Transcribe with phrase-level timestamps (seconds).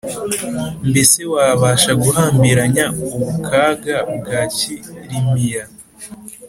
[0.89, 5.63] mbese wabasha guhambiranya ubukaga bwa kilimiya,